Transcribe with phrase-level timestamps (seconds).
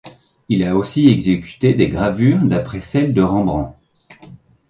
[0.49, 3.75] Il a aussi exécuté des gravures d'après celles de Rembrandt.